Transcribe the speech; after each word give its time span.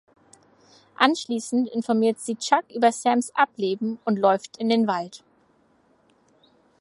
Anschließend 0.95 1.69
informiert 1.69 2.17
sie 2.19 2.33
Chuck 2.35 2.65
über 2.73 2.91
Sams 2.91 3.29
Ableben 3.35 3.99
und 4.03 4.17
läuft 4.17 4.57
in 4.57 4.67
den 4.67 4.87
Wald. 4.87 5.23